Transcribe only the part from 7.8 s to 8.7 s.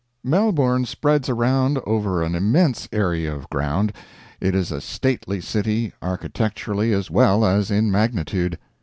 magnitude.